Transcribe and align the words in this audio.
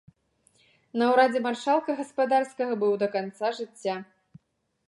На 1.01 1.09
ўрадзе 1.11 1.39
маршалка 1.47 1.91
гаспадарскага 2.01 2.73
быў 2.85 2.93
да 3.05 3.11
канца 3.17 3.47
жыцця. 3.59 3.95